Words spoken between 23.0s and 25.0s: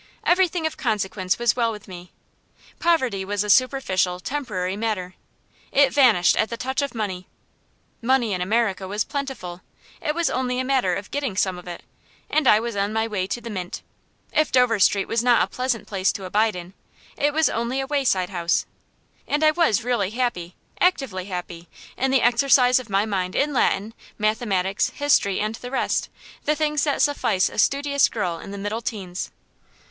mind in Latin, mathematics,